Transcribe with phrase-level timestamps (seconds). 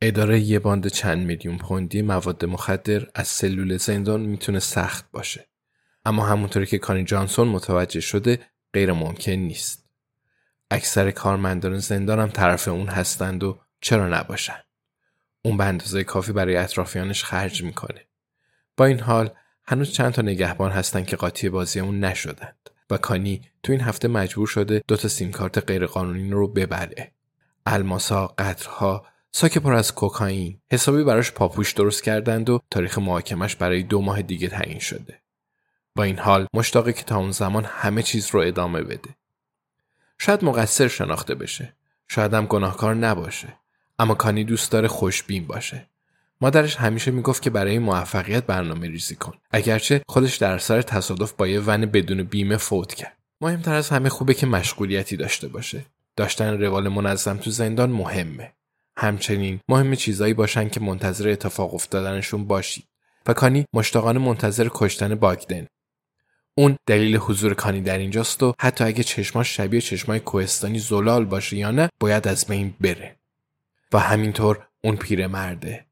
[0.00, 5.48] اداره یه باند چند میلیون پوندی مواد مخدر از سلول زندان می‌تونه سخت باشه.
[6.04, 8.40] اما همونطوری که کانی جانسون متوجه شده
[8.72, 9.88] غیر ممکن نیست.
[10.70, 14.58] اکثر کارمندان زندان هم طرف اون هستند و چرا نباشن.
[15.42, 18.06] اون به اندازه کافی برای اطرافیانش خرج می‌کنه.
[18.76, 19.30] با این حال
[19.66, 24.08] هنوز چند تا نگهبان هستن که قاطی بازی اون نشدند و کانی تو این هفته
[24.08, 27.12] مجبور شده دو تا سیم کارت غیرقانونی رو ببره.
[27.66, 33.82] الماسا، قطرها، ساک پر از کوکائین حسابی براش پاپوش درست کردند و تاریخ محاکمش برای
[33.82, 35.20] دو ماه دیگه تعیین شده.
[35.94, 39.10] با این حال مشتاقه که تا اون زمان همه چیز رو ادامه بده.
[40.18, 41.74] شاید مقصر شناخته بشه.
[42.08, 43.48] شاید هم گناهکار نباشه.
[43.98, 45.86] اما کانی دوست داره خوشبین باشه.
[46.40, 49.34] مادرش همیشه می‌گفت که برای موفقیت برنامه ریزی کن.
[49.50, 53.16] اگرچه خودش در اثر تصادف با یه ون بدون بیمه فوت کرد.
[53.40, 55.84] مهمتر از همه خوبه که مشغولیتی داشته باشه.
[56.16, 58.52] داشتن روال منظم تو زندان مهمه.
[59.00, 62.84] همچنین مهم چیزایی باشن که منتظر اتفاق افتادنشون باشید.
[63.26, 65.66] و کانی مشتاقانه منتظر کشتن باگدن.
[66.54, 71.56] اون دلیل حضور کانی در اینجاست و حتی اگه چشماش شبیه چشمای کوهستانی زلال باشه
[71.56, 73.16] یا نه باید از بین بره.
[73.92, 75.86] و همینطور اون پیرمرده.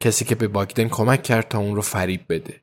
[0.00, 2.60] کسی که به باگدن کمک کرد تا اون رو فریب بده.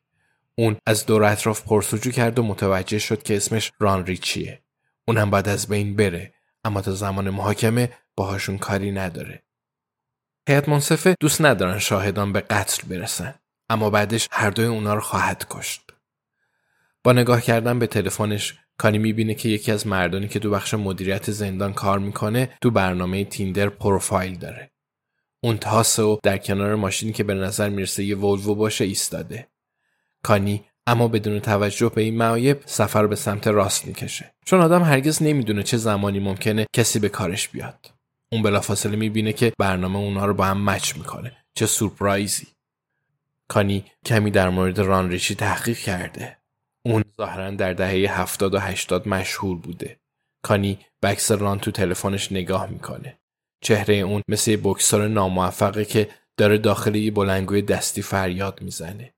[0.56, 4.62] اون از دور اطراف پرسجو کرد و متوجه شد که اسمش ران ریچیه.
[5.08, 9.45] اون هم باید از بین بره اما تا زمان محاکمه باهاشون کاری نداره.
[10.50, 13.36] هیئت منصفه دوست ندارن شاهدان به قتل برسن
[13.70, 15.82] اما بعدش هر دوی اونا رو خواهد کشت.
[17.04, 21.32] با نگاه کردن به تلفنش کانی می‌بینه که یکی از مردانی که تو بخش مدیریت
[21.32, 24.72] زندان کار می‌کنه تو برنامه تیندر پروفایل داره.
[25.44, 29.48] اون تاسه و در کنار ماشینی که به نظر می‌رسه یه ولوو باشه ایستاده.
[30.24, 34.36] کانی اما بدون توجه به این معایب سفر به سمت راست می‌کشه.
[34.46, 37.95] چون آدم هرگز نمی‌دونه چه زمانی ممکنه کسی به کارش بیاد.
[38.36, 41.38] اون بلافاصله می‌بینه که برنامه اونها رو با هم مچ می‌کنه.
[41.54, 42.48] چه سورپرایزی.
[43.48, 46.38] کانی کمی در مورد ران ریچی تحقیق کرده.
[46.86, 50.00] اون ظاهرا در دهه هفتاد و هشتاد مشهور بوده.
[50.42, 53.20] کانی به عکس ران تو تلفنش نگاه می‌کنه.
[53.62, 59.14] چهره اون مثل یه بکسور ناموفقه که داره داخل یه بلنگوی دستی فریاد می‌زنه.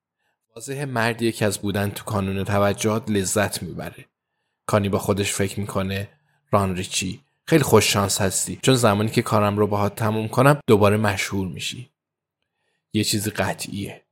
[0.56, 4.06] واضح مردیه که از بودن تو کانون توجهات لذت می‌بره.
[4.68, 6.10] کانی با خودش فکر می‌کنه
[6.52, 10.97] ران ریچی خیلی خوش شانس هستی چون زمانی که کارم رو باهات تموم کنم دوباره
[10.97, 11.91] مشهور میشی.
[12.94, 14.06] یه چیزی قطعیه.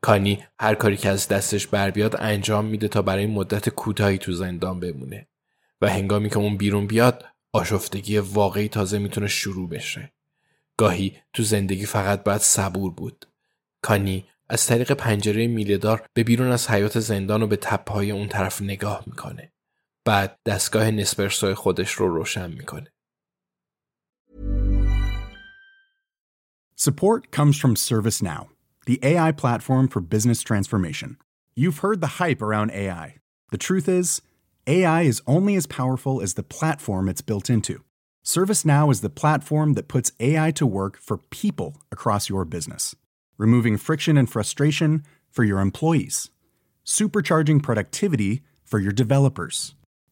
[0.00, 4.32] کانی هر کاری که از دستش بر بیاد انجام میده تا برای مدت کوتاهی تو
[4.32, 5.28] زندان بمونه
[5.80, 10.12] و هنگامی که اون بیرون بیاد آشفتگی واقعی تازه می‌تونه شروع بشه.
[10.76, 13.26] گاهی تو زندگی فقط باید صبور بود.
[13.82, 18.62] کانی از طریق پنجره میلهدار به بیرون از حیات زندان و به تپهای اون طرف
[18.62, 19.52] نگاه می‌کنه.
[20.05, 22.87] بعد دستگاه نسپرسو خودش رو روشن میکنه.
[26.75, 28.47] Support comes from ServiceNow,
[28.85, 31.17] the AI platform for business transformation.
[31.55, 33.15] You've heard the hype around AI.
[33.51, 34.21] The truth is,
[34.67, 37.83] AI is only as powerful as the platform it's built into.
[38.23, 42.95] ServiceNow is the platform that puts AI to work for people across your business,
[43.37, 46.29] removing friction and frustration for your employees,
[46.85, 49.75] supercharging productivity for your developers,